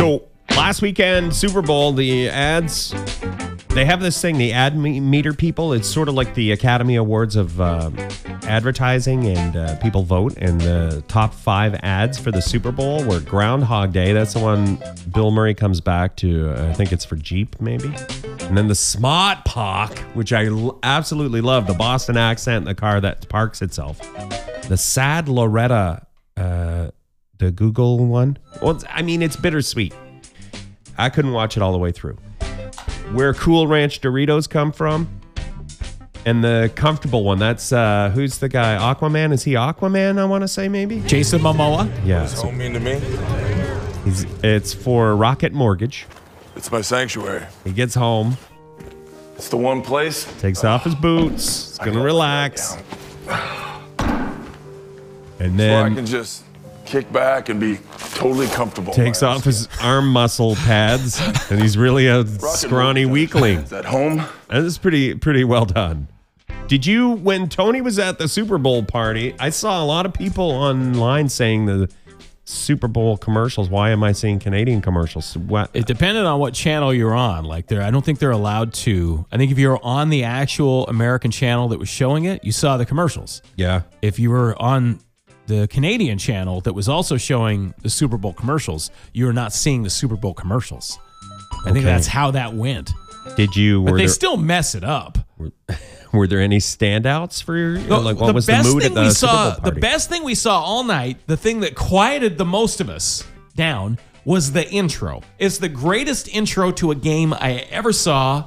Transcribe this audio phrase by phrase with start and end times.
[0.00, 0.26] So
[0.56, 2.94] last weekend, Super Bowl, the ads,
[3.68, 5.74] they have this thing, the ad meter people.
[5.74, 7.90] It's sort of like the Academy Awards of uh,
[8.44, 10.38] advertising, and uh, people vote.
[10.38, 14.14] And the top five ads for the Super Bowl were Groundhog Day.
[14.14, 14.78] That's the one
[15.12, 16.50] Bill Murray comes back to.
[16.56, 17.94] I think it's for Jeep, maybe.
[18.44, 23.02] And then the Smart Park, which I l- absolutely love, the Boston accent, the car
[23.02, 23.98] that parks itself.
[24.66, 26.06] The Sad Loretta,
[26.38, 26.88] uh,
[27.40, 28.38] the Google one.
[28.62, 29.94] Well, I mean, it's bittersweet.
[30.98, 32.16] I couldn't watch it all the way through.
[33.12, 35.08] Where Cool Ranch Doritos come from,
[36.26, 37.38] and the comfortable one.
[37.38, 38.76] That's uh, who's the guy?
[38.76, 39.32] Aquaman?
[39.32, 40.18] Is he Aquaman?
[40.18, 41.00] I want to say maybe.
[41.00, 41.90] Jason Momoa.
[42.04, 43.00] Yeah, What's so mean to me?
[44.04, 46.06] he's, it's for Rocket Mortgage.
[46.54, 47.46] It's my sanctuary.
[47.64, 48.36] He gets home,
[49.36, 50.26] It's the one place.
[50.40, 52.76] takes off his boots, he's gonna relax,
[55.38, 56.44] and Where I can just
[56.90, 57.78] kick back and be
[58.14, 58.92] totally comfortable.
[58.92, 63.32] takes off his arm muscle pads, and he's really a scrawny Mortgage.
[63.32, 63.58] weakling.
[63.60, 64.24] Is that home?
[64.48, 66.08] That is pretty pretty well done.
[66.66, 69.34] Did you when Tony was at the Super Bowl party?
[69.38, 71.90] I saw a lot of people online saying the
[72.44, 73.68] Super Bowl commercials.
[73.68, 75.36] Why am I seeing Canadian commercials?
[75.36, 75.70] What?
[75.72, 77.44] It depended on what channel you're on.
[77.44, 79.24] Like there, I don't think they're allowed to.
[79.30, 82.76] I think if you're on the actual American channel that was showing it, you saw
[82.76, 83.42] the commercials.
[83.56, 83.82] yeah.
[84.02, 84.98] If you were on
[85.50, 89.82] the Canadian channel that was also showing the Super Bowl commercials, you were not seeing
[89.82, 90.96] the Super Bowl commercials.
[91.66, 91.84] I think Okay.
[91.84, 92.92] that's how that went.
[93.36, 95.18] Did you But were they there, still mess it up.
[96.12, 98.94] were there any standouts for your The- like what was the best mood thing at
[98.94, 99.74] the we Super saw, Bowl party?
[99.74, 103.24] The best thing we saw all night, the thing that quieted the most of us
[103.56, 105.22] down, was the intro.
[105.40, 108.44] It's the greatest intro to a game I ever saw.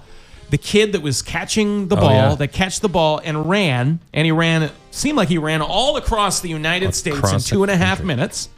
[0.51, 2.35] The kid that was catching the Oh, ball, yeah.
[2.35, 4.69] that catch the ball and ran, and he ran.
[4.93, 8.05] Seemed like he ran all across the United States in two and a half country.
[8.05, 8.49] minutes.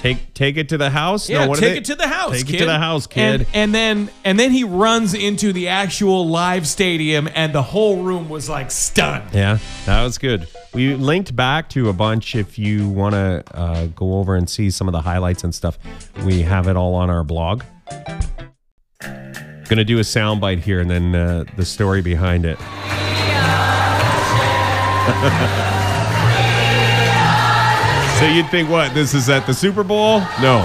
[0.00, 1.30] Take take it to the house.
[1.30, 2.38] Yeah, no, what take it to the house.
[2.38, 2.54] Take kid.
[2.56, 3.42] it to the house, kid.
[3.42, 8.02] And, and then and then he runs into the actual live stadium, and the whole
[8.02, 9.32] room was like stunned.
[9.32, 10.48] Yeah, that was good.
[10.74, 14.70] We linked back to a bunch if you want to uh, go over and see
[14.70, 15.78] some of the highlights and stuff.
[16.24, 17.62] We have it all on our blog.
[19.00, 22.58] Gonna do a soundbite here and then uh, the story behind it.
[28.18, 28.94] so you'd think what?
[28.94, 30.20] This is at the Super Bowl?
[30.40, 30.64] No.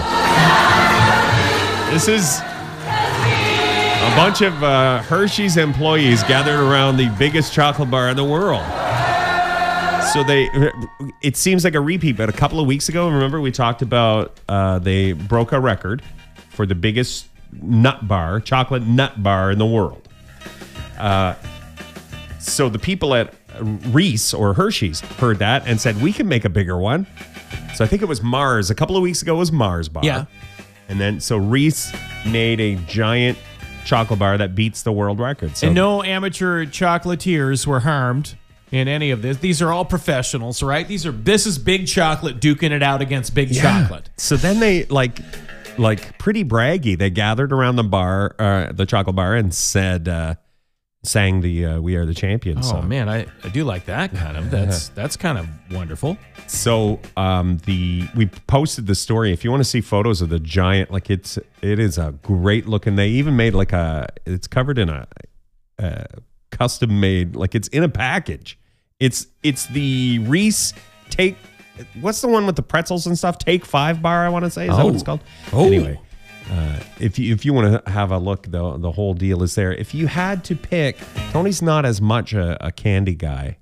[1.92, 8.16] This is a bunch of uh, Hershey's employees gathered around the biggest chocolate bar in
[8.18, 8.64] the world.
[10.14, 10.50] So they,
[11.22, 14.40] it seems like a repeat, but a couple of weeks ago, remember we talked about
[14.48, 16.02] uh, they broke a record
[16.50, 20.08] for the biggest nut bar, chocolate nut bar in the world.
[20.98, 21.36] Uh,
[22.40, 26.50] so the people at Reese or Hershey's heard that and said we can make a
[26.50, 27.06] bigger one.
[27.76, 28.70] So I think it was Mars.
[28.70, 30.04] A couple of weeks ago it was Mars bar.
[30.04, 30.26] Yeah.
[30.88, 31.94] And then so Reese
[32.26, 33.38] made a giant
[33.86, 35.56] chocolate bar that beats the world record.
[35.58, 38.36] So And no amateur chocolatiers were harmed
[38.72, 39.38] in any of this.
[39.38, 40.88] These are all professionals, right?
[40.88, 44.10] These are this is big chocolate duking it out against big chocolate.
[44.18, 45.20] So then they like
[45.78, 46.98] like pretty braggy.
[46.98, 50.36] They gathered around the bar, uh, the chocolate bar, and said, uh,
[51.04, 52.90] sang the uh, "We Are the Champions" Oh song.
[52.90, 54.52] man, I, I do like that kind of.
[54.52, 56.18] That's that's kind of wonderful.
[56.48, 59.32] So um, the we posted the story.
[59.32, 62.68] If you want to see photos of the giant, like it's it is a great
[62.68, 62.96] looking.
[62.96, 64.08] They even made like a.
[64.26, 65.08] It's covered in a,
[65.78, 66.06] a
[66.52, 68.58] custom made like it's in a package.
[69.00, 70.74] It's it's the Reese
[71.10, 71.38] take.
[72.02, 73.38] What's the one with the pretzels and stuff?
[73.38, 74.26] Take five bar.
[74.26, 75.06] I want to say is that what it's Oh.
[75.06, 75.20] called?
[75.54, 75.66] Oh.
[75.68, 75.98] Anyway,
[76.52, 79.56] uh, if you if you want to have a look, the the whole deal is
[79.56, 79.74] there.
[79.74, 80.98] If you had to pick,
[81.32, 83.58] Tony's not as much a, a candy guy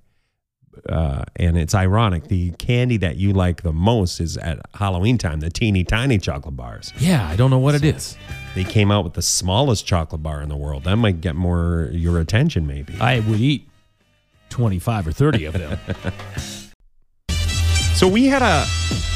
[0.90, 2.26] uh, and it's ironic.
[2.26, 6.56] The candy that you like the most is at Halloween time, the teeny tiny chocolate
[6.56, 6.94] bars.
[7.00, 8.18] Yeah, I don't know what it is.
[8.56, 10.86] They came out with the smallest chocolate bar in the world.
[10.86, 12.96] That might get more your attention, maybe.
[13.00, 13.70] I would eat
[14.50, 15.80] twenty five or thirty of them.
[17.98, 18.62] So we had a,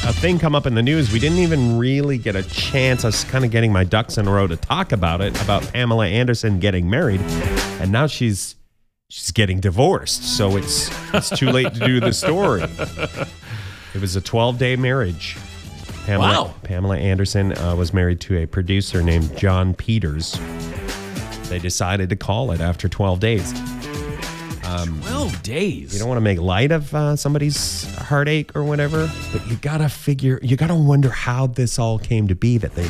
[0.08, 1.12] a thing come up in the news.
[1.12, 3.04] We didn't even really get a chance.
[3.04, 5.62] I was kind of getting my ducks in a row to talk about it, about
[5.72, 7.20] Pamela Anderson getting married,
[7.80, 8.56] and now she's
[9.08, 10.24] she's getting divorced.
[10.36, 12.62] So it's it's too late to do the story.
[13.94, 15.36] It was a 12 day marriage.
[16.04, 16.54] Pamela, Wow.
[16.64, 20.36] Pamela Anderson uh, was married to a producer named John Peters.
[21.44, 23.52] They decided to call it after 12 days.
[24.62, 25.92] Twelve days.
[25.92, 29.88] You don't want to make light of uh, somebody's heartache or whatever, but you gotta
[29.88, 32.58] figure, you gotta wonder how this all came to be.
[32.58, 32.88] That they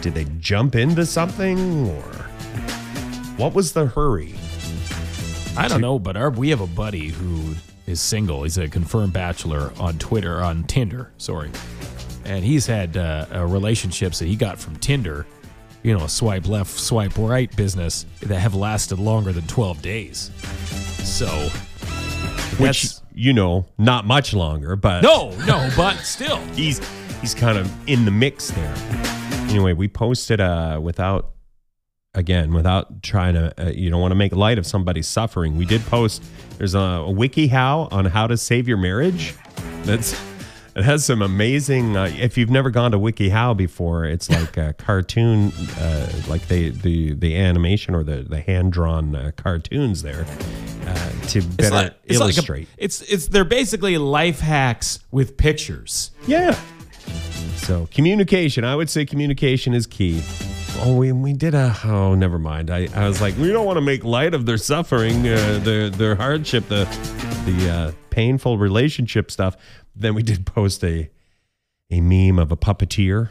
[0.00, 2.02] did they jump into something or
[3.36, 4.34] what was the hurry?
[5.56, 7.54] I don't know, but our we have a buddy who
[7.86, 8.42] is single.
[8.42, 11.50] He's a confirmed bachelor on Twitter, on Tinder, sorry.
[12.24, 15.26] And he's had uh, uh, relationships that he got from Tinder
[15.84, 20.30] you know, swipe left, swipe right business that have lasted longer than 12 days.
[21.04, 21.28] So,
[22.58, 26.38] Which you know, not much longer, but no, no, but still.
[26.54, 26.80] he's
[27.20, 28.74] he's kind of in the mix there.
[29.48, 31.30] Anyway, we posted uh without
[32.14, 35.56] again without trying to uh, you don't want to make light of somebody's suffering.
[35.56, 36.22] We did post
[36.58, 39.34] there's a, a WikiHow on how to save your marriage.
[39.82, 40.18] That's
[40.74, 41.96] it has some amazing.
[41.96, 46.70] Uh, if you've never gone to WikiHow before, it's like a cartoon, uh, like the
[46.70, 50.26] the the animation or the the hand drawn uh, cartoons there
[50.86, 52.68] uh, to better like- it's like a- illustrate.
[52.78, 56.10] it's it's they're basically life hacks with pictures.
[56.26, 56.58] Yeah.
[57.56, 60.22] So communication, I would say communication is key.
[60.80, 62.70] Oh, we, we did a oh never mind.
[62.70, 65.88] I, I was like we don't want to make light of their suffering, uh, their
[65.88, 66.84] their hardship, the
[67.46, 69.56] the uh, painful relationship stuff.
[69.96, 71.10] Then we did post a
[71.90, 73.30] a meme of a puppeteer.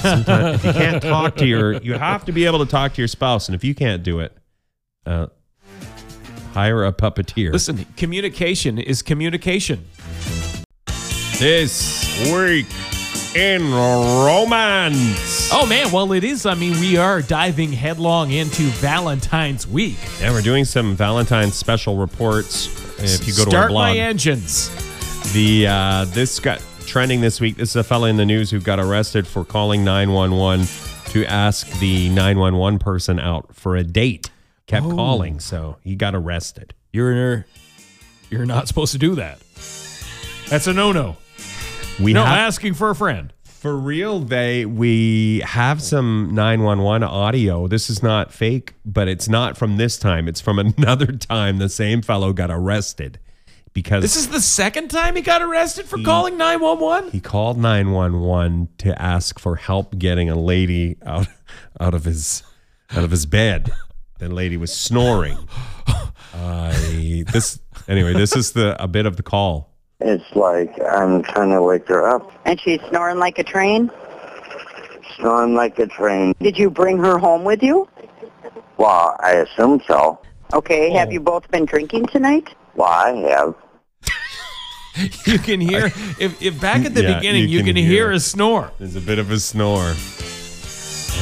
[0.00, 3.00] Sometimes if you can't talk to your, you have to be able to talk to
[3.00, 4.36] your spouse, and if you can't do it,
[5.06, 5.26] uh,
[6.54, 7.52] hire a puppeteer.
[7.52, 9.84] Listen, communication is communication.
[11.38, 12.66] This week
[13.34, 15.50] in romance.
[15.52, 16.46] Oh man, well it is.
[16.46, 19.98] I mean, we are diving headlong into Valentine's week.
[20.20, 22.68] Yeah, we're doing some Valentine's special reports.
[23.02, 24.70] If you go to Start our blog, my engines.
[25.32, 27.56] the uh, this got trending this week.
[27.56, 30.66] This is a fella in the news who got arrested for calling 911
[31.10, 34.30] to ask the 911 person out for a date.
[34.66, 34.94] Kept Oh.
[34.94, 36.74] calling, so he got arrested.
[36.92, 37.46] You're
[38.30, 39.38] you're not supposed to do that.
[40.48, 41.16] That's a no-no.
[42.00, 43.32] We No, have, asking for a friend.
[43.44, 44.20] for real.
[44.20, 47.66] They we have some 911 audio.
[47.68, 50.28] This is not fake, but it's not from this time.
[50.28, 51.58] It's from another time.
[51.58, 53.18] The same fellow got arrested
[53.74, 57.10] because This is the second time he got arrested for calling 911?
[57.10, 61.26] He called 911 to ask for help getting a lady out
[61.80, 62.42] out of his
[62.90, 63.70] out of his bed.
[64.24, 65.36] The lady was snoring.
[66.34, 69.70] I this anyway, this is the a bit of the call.
[70.00, 73.90] It's like I'm trying to wake her up, And she's snoring like a train?
[75.16, 76.34] snoring like a train.
[76.40, 77.86] Did you bring her home with you?
[78.78, 80.18] Well, I assume so.
[80.54, 82.48] Okay, have you both been drinking tonight?
[82.74, 83.54] Well, I have.
[85.26, 85.86] You can hear
[86.18, 88.72] if, if back at the Yeah, beginning you you, can can, hear hear a snore.
[88.78, 89.92] There's a bit of a snore.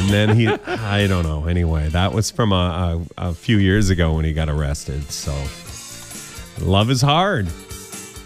[0.01, 1.47] And then he I don't know.
[1.47, 5.11] Anyway, that was from a, a, a few years ago when he got arrested.
[5.11, 5.33] So
[6.65, 7.47] love is hard.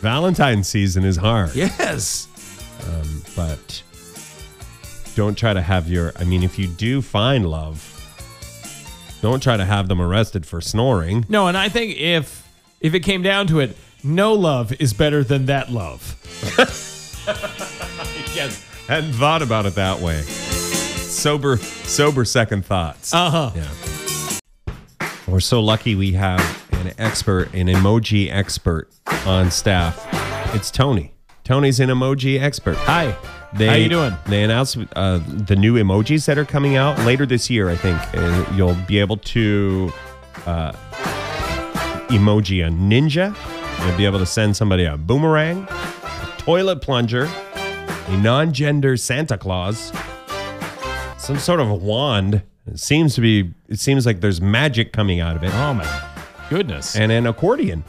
[0.01, 1.55] Valentine's season is hard.
[1.55, 2.29] Yes.
[2.89, 3.83] Um, but
[5.17, 7.93] don't try to have your i mean if you do find love
[9.23, 12.47] don't try to have them arrested for snoring No, and I think if
[12.81, 16.15] if it came down to it, no love is better than that love.
[18.37, 20.23] yes hadn't thought about it that way
[21.07, 23.51] sober sober second thoughts Uh-huh.
[23.55, 24.79] yeah
[25.27, 26.41] we're so lucky we have
[26.73, 28.89] an expert an emoji expert
[29.27, 30.07] on staff
[30.55, 31.13] it's tony
[31.45, 33.17] tony's an emoji expert Hi.
[33.55, 34.15] They, How you doing?
[34.27, 37.71] They announced uh, the new emojis that are coming out later this year.
[37.71, 39.91] I think uh, you'll be able to
[40.45, 40.73] uh,
[42.11, 43.35] emoji a ninja.
[43.87, 47.31] You'll be able to send somebody a boomerang, a toilet plunger,
[48.09, 49.91] a non-gender Santa Claus,
[51.27, 52.43] some sort of a wand.
[52.67, 53.53] It seems to be.
[53.69, 56.03] It seems like there's magic coming out of it, Oh my
[56.49, 56.97] goodness.
[56.97, 57.85] and an accordion.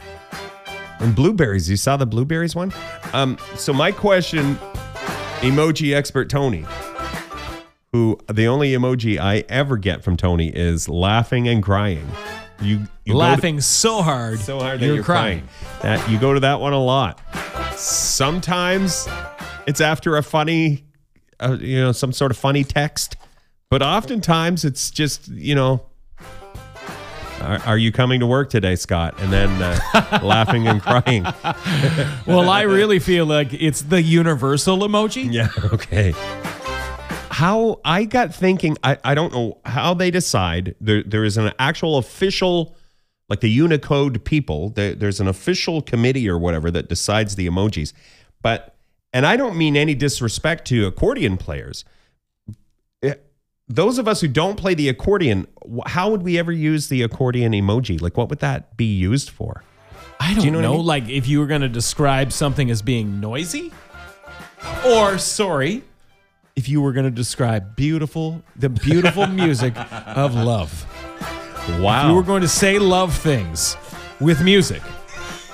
[1.00, 1.70] And blueberries.
[1.70, 2.72] You saw the blueberries one?
[3.12, 4.56] Um, so my question,
[5.40, 6.64] emoji expert Tony,
[7.92, 12.06] who the only emoji I ever get from Tony is laughing and crying.
[12.60, 15.46] You, you go to- Laughing so hard, so hard that you're, you're, crying.
[15.80, 15.98] crying.
[16.00, 17.20] That you go to that one a lot.
[17.76, 19.06] Sometimes
[19.68, 20.84] it's after a funny,
[21.38, 23.16] uh, you know, some sort of funny text,
[23.70, 25.82] but oftentimes it's just you know.
[27.40, 29.14] Are, are you coming to work today, Scott?
[29.20, 31.24] And then uh, laughing and crying.
[32.26, 35.32] Well, I really feel like it's the universal emoji.
[35.32, 35.48] Yeah.
[35.72, 36.12] Okay.
[37.30, 40.74] How I got thinking, I, I don't know how they decide.
[40.80, 42.76] There there is an actual official,
[43.28, 44.70] like the Unicode people.
[44.70, 47.92] There, there's an official committee or whatever that decides the emojis.
[48.42, 48.74] But
[49.12, 51.84] and I don't mean any disrespect to accordion players.
[53.68, 55.46] Those of us who don't play the accordion,
[55.86, 58.00] how would we ever use the accordion emoji?
[58.00, 59.62] Like, what would that be used for?
[60.20, 60.74] I don't you know know.
[60.74, 60.86] I mean?
[60.86, 63.72] Like if you were going to describe something as being noisy,
[64.86, 65.82] or sorry,
[66.56, 69.76] if you were going to describe beautiful, the beautiful music
[70.16, 70.86] of love.
[71.80, 72.08] Wow.
[72.08, 73.76] You were going to say love things
[74.20, 74.82] with music.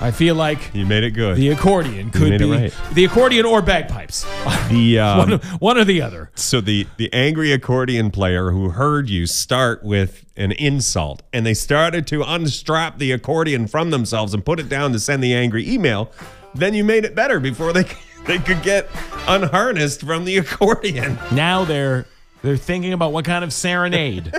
[0.01, 1.37] I feel like You made it good.
[1.37, 2.73] the accordion could be right.
[2.93, 4.25] the accordion or bagpipes,
[4.69, 6.31] The um, one, one or the other.
[6.35, 11.53] so the the angry accordion player who heard you start with an insult and they
[11.53, 15.67] started to unstrap the accordion from themselves and put it down to send the angry
[15.69, 16.11] email,
[16.53, 17.85] then you made it better before they
[18.27, 18.89] they could get
[19.27, 21.17] unharnessed from the accordion.
[21.31, 22.05] Now they're
[22.41, 24.33] they're thinking about what kind of serenade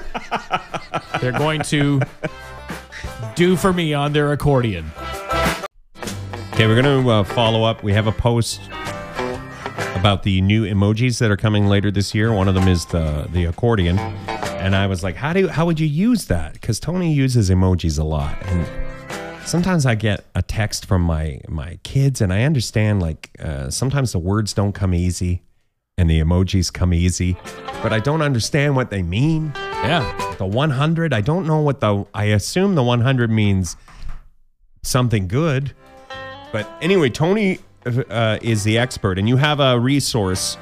[1.21, 2.03] they're going to
[3.35, 4.91] do for me on their accordion.
[6.57, 7.83] Okay, we're going to uh, follow up.
[7.83, 8.63] We have a post
[9.95, 12.33] about the new emojis that are coming later this year.
[12.33, 15.67] One of them is the the accordion, and I was like, "How do you, how
[15.67, 18.67] would you use that?" Because Tony uses emojis a lot, and
[19.47, 24.13] sometimes I get a text from my my kids, and I understand like uh, sometimes
[24.13, 25.43] the words don't come easy,
[25.99, 27.37] and the emojis come easy,
[27.83, 29.53] but I don't understand what they mean.
[29.55, 30.35] Yeah.
[30.39, 33.77] The 100, I don't know what the I assume the 100 means
[34.83, 35.75] something good.
[36.57, 40.57] But anyway, Tony uh, is the expert, and you have a resource.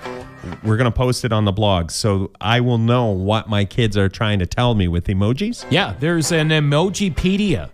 [0.65, 3.97] We're going to post it on the blog, so I will know what my kids
[3.97, 5.65] are trying to tell me with emojis.
[5.71, 7.71] Yeah, there's an Emojipedia.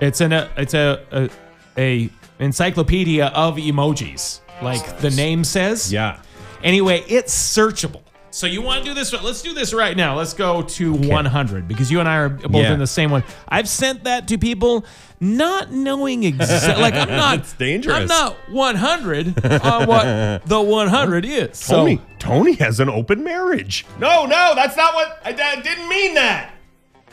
[0.00, 1.28] It's an uh, it's a, a
[1.76, 5.92] a encyclopedia of emojis, like the name says.
[5.92, 6.20] Yeah.
[6.62, 8.02] Anyway, it's searchable.
[8.30, 9.12] So you want to do this?
[9.12, 10.16] Let's do this right now.
[10.16, 12.72] Let's go to 100 because you and I are both Yeah.
[12.74, 13.24] in the same one.
[13.48, 14.84] I've sent that to people
[15.20, 16.82] not knowing exactly.
[16.82, 17.38] like I'm not.
[17.38, 17.96] It's dangerous.
[17.96, 20.04] I'm not 100 on what
[20.46, 21.56] the 100 is.
[21.56, 23.86] So Tony, Tony has an open marriage.
[23.98, 26.52] No, no, that's not what I, I didn't mean that.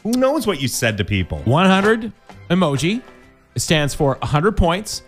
[0.04, 1.40] Who knows what you said to people?
[1.46, 2.12] 100
[2.50, 3.02] emoji
[3.56, 5.04] stands for 100 points.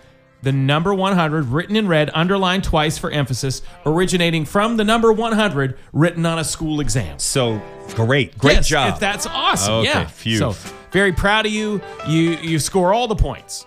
[0.45, 5.75] The number 100 written in red, underlined twice for emphasis, originating from the number 100
[5.91, 7.17] written on a school exam.
[7.17, 7.59] So
[7.95, 8.93] great, great Yes, job.
[8.93, 9.73] if That's awesome.
[9.73, 10.05] Okay, yeah.
[10.05, 10.37] phew.
[10.37, 10.55] So
[10.91, 11.81] very proud of you.
[12.07, 13.65] You you score all the points.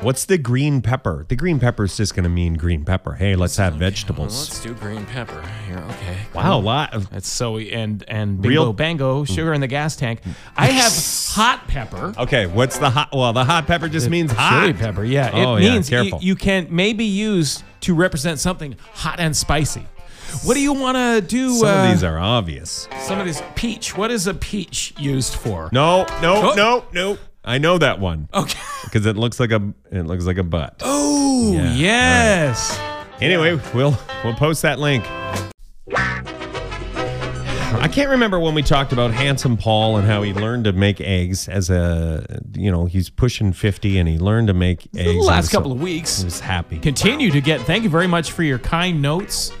[0.00, 1.26] What's the green pepper?
[1.28, 3.14] The green pepper is just going to mean green pepper.
[3.14, 4.48] Hey, let's have vegetables.
[4.48, 5.78] Let's do green pepper here.
[5.78, 6.18] Okay.
[6.34, 9.96] Wow, a lot of That's so and and bingo Real- bango sugar in the gas
[9.96, 10.20] tank.
[10.56, 10.92] I have
[11.34, 12.14] hot pepper.
[12.16, 13.08] Okay, what's the hot?
[13.12, 14.60] Well, the hot pepper just means hot.
[14.60, 15.36] Chili pepper, yeah.
[15.36, 19.84] It Oh, yeah, means you, you can maybe use to represent something hot and spicy.
[20.44, 21.54] What do you want to do?
[21.54, 22.86] Some uh, of these are obvious.
[23.00, 23.96] some of these peach.
[23.96, 25.70] What is a peach used for?
[25.72, 26.54] No, no, Oh.
[26.54, 27.18] no, no.
[27.48, 28.58] I know that one Okay.
[28.84, 30.82] because it looks like a it looks like a butt.
[30.84, 32.78] Oh Yeah, yes.
[33.20, 35.04] Anyway, we'll we'll post that link.
[37.80, 41.00] I can't remember when we talked about handsome Paul and how he learned to make
[41.00, 45.12] eggs as a you know he's pushing fifty and he learned to make eggs.
[45.12, 46.18] The last couple of weeks.
[46.18, 46.78] he was happy.
[46.78, 47.62] Continue to get.
[47.62, 49.52] Thank you very much for your kind notes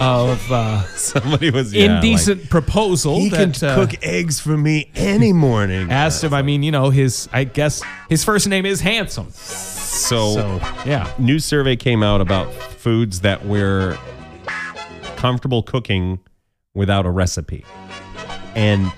[0.00, 4.56] of uh, Somebody was yeah, indecent proposal Like, he can that uh, cook eggs for
[4.56, 5.90] me any morning.
[5.90, 6.32] asked him.
[6.34, 7.28] I mean, you know, his.
[7.32, 9.30] I guess his first name is handsome.
[9.30, 11.12] so So yeah.
[11.18, 13.98] new survey came out about foods that we're
[15.16, 16.20] comfortable cooking
[16.74, 17.64] without a recipe.
[18.54, 18.90] And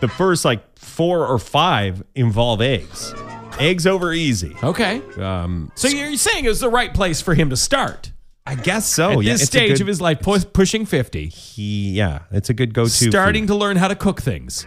[0.00, 3.14] the first like four or five involve eggs.
[3.60, 4.56] Eggs over easy.
[4.62, 5.00] Okay.
[5.18, 8.10] Um, So you're saying it was the right place for him to start
[8.46, 9.12] I guess so.
[9.12, 12.20] at yeah, this it's a stage good- of his life, pu- pushing fifty, He, yeah,
[12.30, 12.90] it's a good go-to.
[12.90, 13.54] starting food.
[13.54, 14.66] to learn how to cook things.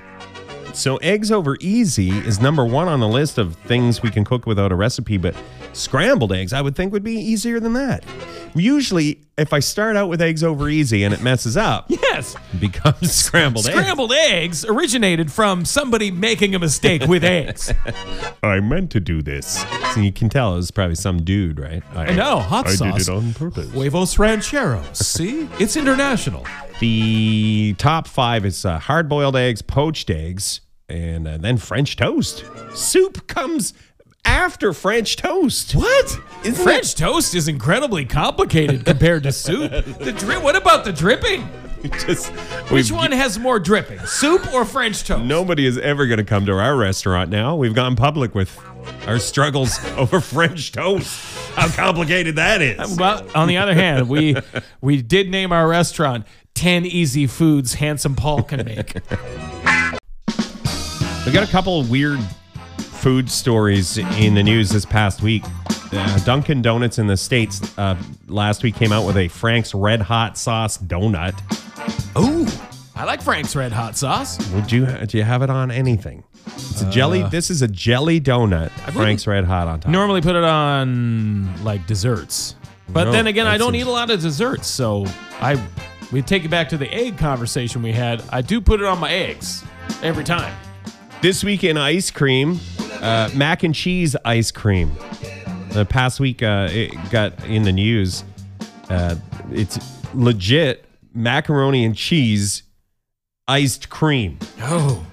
[0.74, 4.46] So eggs over easy is number one on the list of things we can cook
[4.46, 5.36] without a recipe, but
[5.74, 8.03] scrambled eggs I would think would be easier than that.
[8.55, 12.36] Usually, if I start out with eggs over easy and it messes up, Yes.
[12.59, 13.75] becomes scrambled eggs.
[13.77, 17.71] Scrambled eggs originated from somebody making a mistake with eggs.
[18.43, 19.63] I meant to do this.
[19.93, 21.83] So you can tell it was probably some dude, right?
[21.95, 23.05] I, know, hot I sauce.
[23.05, 23.71] did it on purpose.
[23.71, 24.97] Huevos rancheros.
[25.07, 25.47] See?
[25.59, 26.45] It's international.
[26.79, 32.43] The top five is uh, hard boiled eggs, poached eggs, and uh, then French toast.
[32.74, 33.74] Soup comes
[34.25, 35.74] after French toast.
[35.74, 36.19] What?
[36.43, 39.71] Isn't French toast is incredibly complicated compared to soup.
[40.00, 41.50] The dri- what about the dripping?
[42.05, 42.27] Just,
[42.72, 45.24] Which one has more dripping, soup or French toast?
[45.24, 47.55] Nobody is ever going to come to our restaurant now.
[47.55, 48.57] We've gone public with
[49.07, 51.24] our struggles over French toast.
[51.55, 52.98] How complicated that is.
[52.98, 54.36] Well, on the other hand, we
[54.81, 58.98] we did name our restaurant 10 Easy Foods Handsome Paul Can Make.
[61.25, 62.22] We got a couple of weird
[62.77, 65.43] food stories in the news this past week.
[65.91, 67.98] Uh, Dunkin' Donuts in the States uh,
[68.29, 71.34] last week came out with a Frank's Red Hot Sauce donut.
[72.17, 72.47] Ooh,
[72.95, 74.38] I like Frank's Red Hot Sauce.
[74.51, 76.24] Would you do you have it on anything?
[76.47, 77.24] It's a jelly.
[77.24, 78.69] This is a jelly donut.
[78.91, 79.91] Frank's Red Hot on top.
[79.91, 82.55] Normally put it on like desserts.
[82.89, 85.05] But No, then again, I don't eat a lot of desserts, so
[85.41, 85.62] I
[86.12, 88.24] we take it back to the egg conversation we had.
[88.31, 89.63] I do put it on my eggs
[90.01, 90.55] every time.
[91.21, 92.59] This week in ice cream,
[93.01, 94.91] Uh, mac and cheese ice cream.
[95.69, 98.24] The past week, uh, it got in the news.
[98.89, 99.15] Uh,
[99.51, 99.77] it's
[100.15, 100.87] legit
[101.17, 102.63] macaroni and cheese
[103.47, 104.38] iced cream.
[104.62, 105.05] Oh,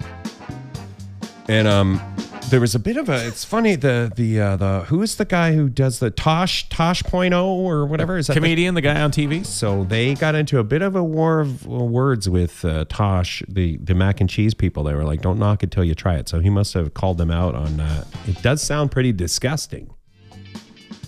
[1.47, 2.01] And um,
[2.49, 3.27] there was a bit of a.
[3.27, 7.03] It's funny the the uh, the who is the guy who does the Tosh Tosh
[7.03, 9.45] point oh or whatever is that comedian, the guy on TV.
[9.45, 13.77] so they got into a bit of a war of words with uh, Tosh, the
[13.77, 14.83] the mac and cheese people.
[14.83, 17.17] They were like, "Don't knock it till you try it." So he must have called
[17.17, 17.79] them out on.
[17.79, 19.91] Uh, it does sound pretty disgusting.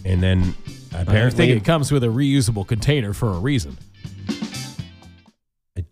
[0.06, 0.56] And then
[0.96, 3.77] I apparently, think it comes with a reusable container for a reason.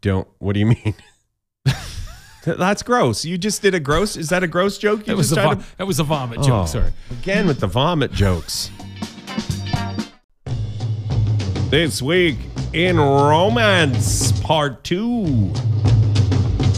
[0.06, 0.28] I don't.
[0.38, 0.94] What do you mean?
[2.46, 3.26] That's gross.
[3.26, 4.16] You just did a gross.
[4.16, 5.00] Is that a gross joke?
[5.00, 6.50] You That was just a tried vo- to- that was a vomit joke.
[6.52, 6.92] Oh, Sorry.
[7.10, 8.70] Again with the vomit jokes.
[11.72, 12.38] This week
[12.72, 15.52] in romance, part two.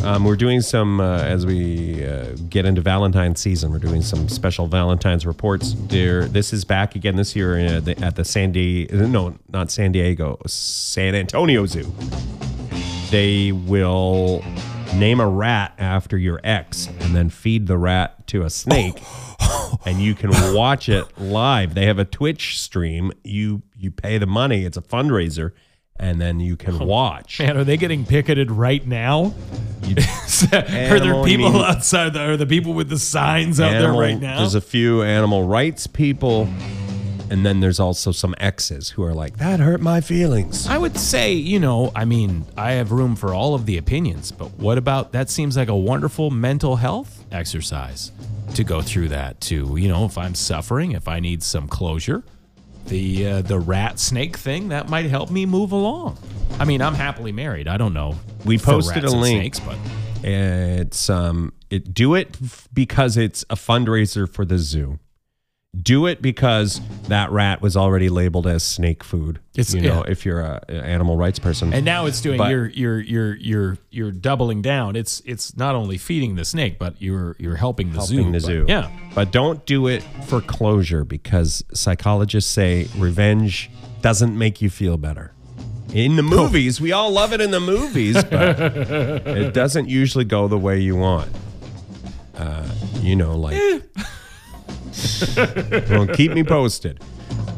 [0.05, 3.72] Um, we're doing some uh, as we uh, get into Valentine's season.
[3.74, 5.75] We're doing some special Valentine's reports.
[5.89, 9.05] There, this is back again this year at the, at the San Diego.
[9.05, 11.93] No, not San Diego, San Antonio Zoo.
[13.11, 14.43] They will
[14.95, 19.01] name a rat after your ex and then feed the rat to a snake
[19.85, 24.25] and you can watch it live they have a twitch stream you you pay the
[24.25, 25.51] money it's a fundraiser
[25.99, 29.33] and then you can watch Man, are they getting picketed right now?
[29.87, 32.13] Are there Animal, you people mean- outside?
[32.13, 34.37] The, are the people with the signs out Animal- there right now?
[34.39, 36.47] there's a few animal rights people
[37.29, 40.98] and then there's also some exes who are like that hurt my feelings I would
[40.98, 44.77] say, you know, I mean, I have room for all of the opinions, but what
[44.77, 48.12] about that seems like a wonderful mental health exercise
[48.55, 49.75] to go through that too.
[49.77, 52.24] You know, if I'm suffering, if I need some closure,
[52.88, 56.17] the uh, the rat snake thing that might help me move along.
[56.60, 57.67] I mean, I'm happily married.
[57.67, 58.15] I don't know.
[58.46, 59.55] We posted a link.
[59.55, 59.77] Snakes, but
[60.24, 65.00] It's um it do it f- because it's a fundraiser for the zoo.
[65.84, 69.39] Do it because that rat was already labeled as snake food.
[69.53, 70.12] It's- you know, yeah.
[70.12, 71.74] if you're a, a animal rights person.
[71.74, 74.96] and now it's doing But- you're you're you're you're you're doubling down.
[74.96, 78.16] It's it's not only feeding the snake, but you're you're helping the zoo.
[78.16, 78.66] helping the But- zoo.
[78.68, 78.90] Yeah.
[79.13, 83.70] But don't do it for closure because psychologists say revenge
[84.01, 85.33] doesn't make you feel better.
[85.94, 90.48] In the movies, we all love it in the movies, but it doesn't usually go
[90.48, 91.29] the way you want.
[92.35, 92.68] Uh,
[93.01, 93.57] you know, like.
[95.90, 97.01] Well, keep me posted.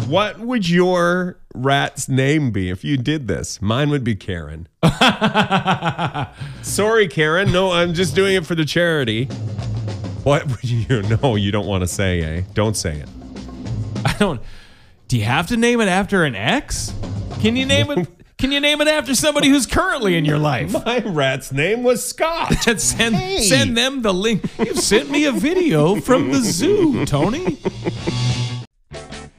[0.07, 3.61] What would your rat's name be if you did this?
[3.61, 4.67] Mine would be Karen.
[6.63, 7.51] Sorry, Karen.
[7.51, 9.25] No, I'm just doing it for the charity.
[10.23, 11.01] What would you?
[11.21, 12.41] No, you don't want to say, eh?
[12.53, 13.09] Don't say it.
[14.05, 14.41] I don't.
[15.07, 16.93] Do you have to name it after an ex?
[17.39, 18.07] Can you name it?
[18.39, 20.71] Can you name it after somebody who's currently in your life?
[20.85, 22.53] My rat's name was Scott.
[22.79, 23.41] Send Hey.
[23.41, 24.45] send them the link.
[24.57, 27.57] You've sent me a video from the zoo, Tony.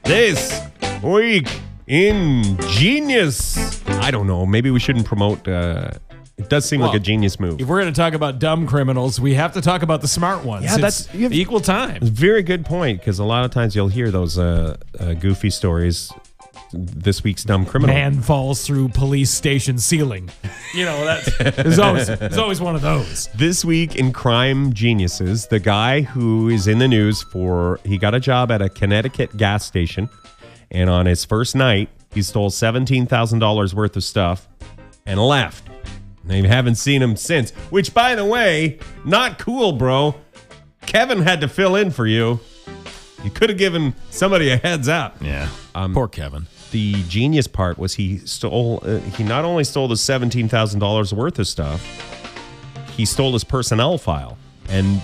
[0.03, 0.61] this
[1.01, 1.47] week
[1.87, 3.83] in Genius.
[3.87, 4.45] I don't know.
[4.45, 5.47] Maybe we shouldn't promote.
[5.47, 5.89] Uh,
[6.37, 7.59] it does seem like a genius move.
[7.59, 10.43] If we're going to talk about dumb criminals, we have to talk about the smart
[10.45, 10.65] ones.
[10.65, 11.99] Yeah, It's that's- have- equal time.
[12.03, 12.99] Very good point.
[12.99, 16.11] Because a lot of times you'll hear those uh, uh, goofy stories.
[16.73, 17.93] This week's dumb criminal.
[17.93, 20.29] Man falls through police station ceiling.
[20.73, 23.27] You know, that's there's always there's always one of those.
[23.35, 28.15] This week in Crime Geniuses, the guy who is in the news for he got
[28.15, 30.09] a job at a Connecticut gas station,
[30.69, 34.47] and on his first night, he stole seventeen thousand dollars worth of stuff
[35.05, 35.67] and left.
[36.23, 37.51] They haven't seen him since.
[37.71, 40.15] Which, by the way, not cool, bro.
[40.85, 42.39] Kevin had to fill in for you.
[43.23, 45.17] You could have given somebody a heads up.
[45.21, 45.49] Yeah.
[45.75, 46.47] Um, Poor Kevin.
[46.71, 48.81] The genius part was he stole.
[48.85, 51.81] Uh, he not only stole the seventeen thousand dollars worth of stuff,
[52.95, 54.37] he stole his personnel file,
[54.69, 55.01] and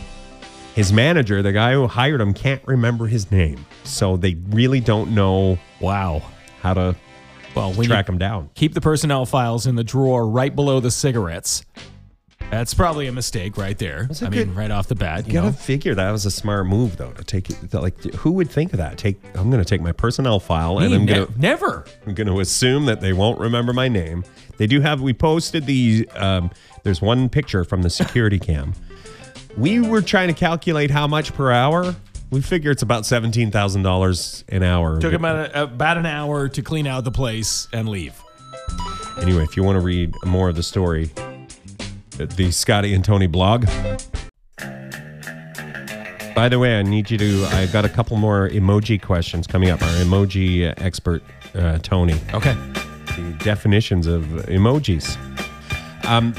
[0.76, 3.66] his manager, the guy who hired him, can't remember his name.
[3.84, 6.22] So they really don't know Wow.
[6.62, 6.96] how to
[7.56, 8.50] Well, track him down.
[8.56, 11.64] keep the personnel files in the drawer right below the cigarettes,
[12.50, 14.08] that's probably a mistake right there.
[14.22, 15.54] I mean, good- right off the bat, you You gotta know.
[15.54, 17.74] figure that was a smart move, though, to take it.
[17.74, 18.98] Like, who would think of that?
[18.98, 21.86] Take, I'm going to take my personnel file, and I'm ne- going to never.
[22.06, 24.24] I'm going to assume that they won't remember my name.
[24.58, 26.50] They do have, we posted the, um,
[26.84, 28.74] there's one picture from the security cam.
[29.58, 31.96] We were trying to calculate how much per hour.
[32.30, 35.00] We figure it's about $17,000 an hour.
[35.00, 38.14] Took about a, about an hour to clean out the place and leave.
[39.22, 41.10] Anyway, if you want to read more of the story,
[42.18, 43.66] the Scotty and Tony blog.
[46.36, 49.70] By the way, I need you to, I've got a couple more emoji questions coming
[49.70, 49.82] up.
[49.82, 51.24] Our emoji expert,
[51.56, 52.20] uh, Tony.
[52.34, 52.54] Okay.
[53.16, 55.18] the definitions of emojis.
[56.06, 56.36] Um,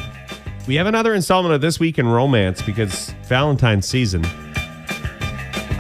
[0.69, 4.25] we have another installment of This Week in Romance because Valentine's season.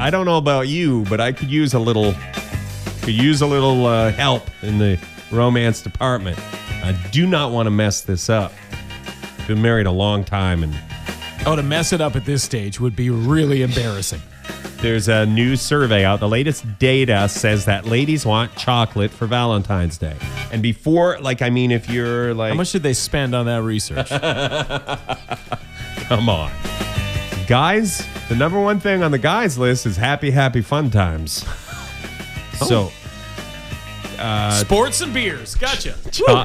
[0.01, 2.15] I don't know about you, but I could use a little
[3.03, 4.99] could use a little uh, help in the
[5.31, 6.39] romance department.
[6.83, 8.53] I do not want to mess this up.
[9.49, 10.79] Been married a long time, and
[11.47, 14.21] Oh, to mess it up at this stage would be really embarrassing.
[14.83, 16.21] there's a new survey out.
[16.21, 20.17] The latest data says that ladies want chocolate for Valentine's Day.
[20.53, 23.63] And before, like, I mean, if you're like, How much did they spend on that
[23.63, 24.09] research?
[26.09, 26.53] come on,
[27.47, 31.45] guys, the number one thing on the guys list is happy, happy, fun times.
[32.61, 32.67] Oh.
[32.69, 32.93] So.
[34.23, 35.55] Uh, Sports and beers.
[35.55, 35.95] Gotcha.
[36.11, 36.45] Cho-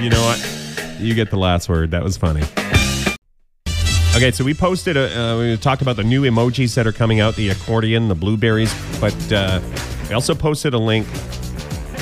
[0.00, 0.58] you know what?
[1.02, 1.90] You get the last word.
[1.90, 2.42] That was funny.
[4.14, 7.20] Okay, so we posted, a, uh, we talked about the new emojis that are coming
[7.20, 9.58] out the accordion, the blueberries, but uh,
[10.06, 11.06] we also posted a link.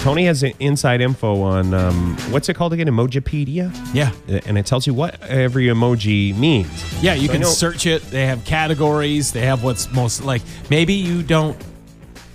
[0.01, 2.89] Tony has inside info on um, what's it called again?
[2.89, 3.71] Emojipedia?
[3.95, 4.11] Yeah.
[4.47, 6.69] And it tells you what every emoji means.
[7.03, 8.03] Yeah, you So can search it.
[8.11, 9.31] They have categories.
[9.31, 11.57] They have what's most like maybe you don't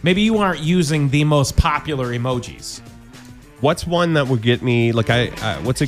[0.04, 2.82] maybe you aren't using the most popular emojis.
[3.62, 5.88] What's one that would get me like I, I what's a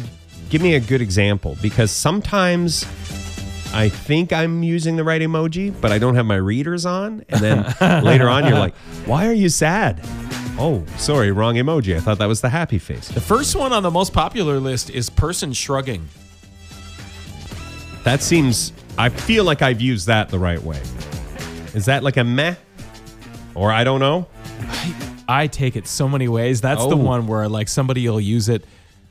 [0.50, 2.84] give me a good example because sometimes
[3.74, 7.42] I think I'm using the right emoji, but I don't have my readers on, and
[7.42, 10.00] then later on you're like, "Why are you sad?"
[10.60, 11.96] Oh, sorry, wrong emoji.
[11.96, 13.08] I thought that was the happy face.
[13.10, 16.08] The first one on the most popular list is person shrugging.
[18.04, 20.82] That seems I feel like I've used that the right way.
[21.76, 22.56] Is that like a meh?
[23.54, 24.28] Or I don't know.
[25.28, 26.62] I take it so many ways.
[26.62, 26.96] That's the Oh.
[26.96, 28.64] one where like somebody will use it.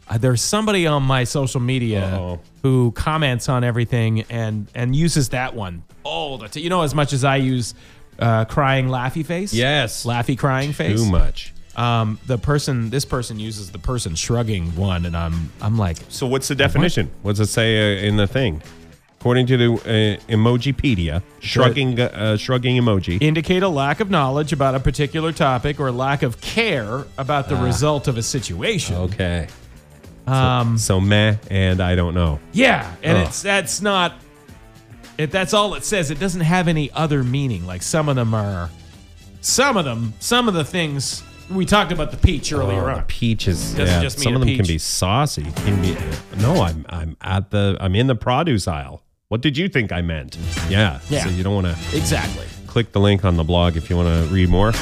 [0.09, 2.41] Uh, there's somebody on my social media Uh-oh.
[2.63, 6.63] who comments on everything and and uses that one all the time.
[6.63, 7.75] You know, as much as I use
[8.19, 9.53] uh, crying laughy face.
[9.53, 10.05] Yes.
[10.05, 11.03] laughy crying face.
[11.03, 11.53] Too much.
[11.77, 16.27] Um, the person, this person uses the person shrugging one, and I'm I'm like, So
[16.27, 17.11] what's the definition?
[17.23, 18.63] What does it say uh, in the thing?
[19.21, 23.21] According to the uh, Emojipedia, shrugging uh, shrugging emoji.
[23.21, 27.57] indicate a lack of knowledge about a particular topic or lack of care about the
[27.57, 28.95] result of a situation.
[28.95, 29.49] Okay.
[30.27, 30.79] Um.
[30.79, 32.41] So, meh and I don't know.
[32.53, 33.23] Yeah, and Oh.
[33.23, 34.15] it's that's not.
[35.19, 36.11] It, that's all it says.
[36.11, 37.67] It doesn't have any other meaning.
[37.67, 38.69] Like some of them are,
[39.41, 42.99] some of them, some of the things we talked about the peach earlier Oh, the
[43.01, 43.05] on.
[43.05, 45.47] peach is Doesn't yeah, just mean some of them can be saucy.
[45.65, 45.97] Can be
[46.39, 46.61] no.
[46.61, 49.03] I'm I'm at the I'm in the produce aisle.
[49.29, 50.37] What did you think I meant?
[50.69, 51.01] Yeah.
[51.09, 51.25] Yeah.
[51.25, 52.45] So you don't want to Exactly.
[52.67, 54.73] click the link on the blog if you want to read more.